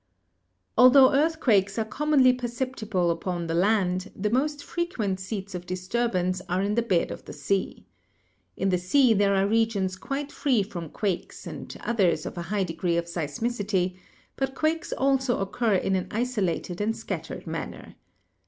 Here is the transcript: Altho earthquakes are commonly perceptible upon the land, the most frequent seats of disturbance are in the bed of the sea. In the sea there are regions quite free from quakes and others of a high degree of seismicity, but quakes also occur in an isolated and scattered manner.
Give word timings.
Altho 0.79 1.11
earthquakes 1.13 1.77
are 1.77 1.85
commonly 1.85 2.33
perceptible 2.33 3.11
upon 3.11 3.45
the 3.45 3.53
land, 3.53 4.11
the 4.15 4.31
most 4.31 4.63
frequent 4.63 5.19
seats 5.19 5.53
of 5.53 5.67
disturbance 5.67 6.41
are 6.49 6.63
in 6.63 6.73
the 6.73 6.81
bed 6.81 7.11
of 7.11 7.23
the 7.25 7.33
sea. 7.33 7.85
In 8.57 8.69
the 8.69 8.79
sea 8.79 9.13
there 9.13 9.35
are 9.35 9.45
regions 9.45 9.95
quite 9.97 10.31
free 10.31 10.63
from 10.63 10.89
quakes 10.89 11.45
and 11.45 11.77
others 11.81 12.25
of 12.25 12.35
a 12.35 12.41
high 12.49 12.63
degree 12.63 12.97
of 12.97 13.05
seismicity, 13.05 13.95
but 14.37 14.55
quakes 14.55 14.91
also 14.91 15.37
occur 15.37 15.75
in 15.75 15.95
an 15.95 16.07
isolated 16.09 16.81
and 16.81 16.97
scattered 16.97 17.45
manner. 17.45 17.93